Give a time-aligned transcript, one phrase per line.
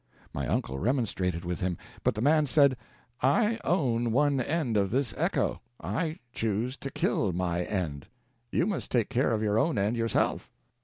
[0.33, 2.75] My uncle remonstrated with him, but the man said,
[3.21, 8.07] "I own one end of this echo; I choose to kill my end;
[8.51, 10.49] you must take care of your own end yourself."